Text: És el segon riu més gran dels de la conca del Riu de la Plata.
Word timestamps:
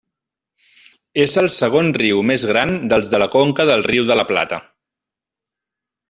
És 1.25 1.33
el 1.41 1.49
segon 1.55 1.91
riu 2.01 2.23
més 2.29 2.45
gran 2.51 2.71
dels 2.93 3.11
de 3.11 3.19
la 3.23 3.27
conca 3.35 3.67
del 3.71 3.83
Riu 3.89 4.07
de 4.13 4.17
la 4.21 4.25
Plata. 4.31 4.59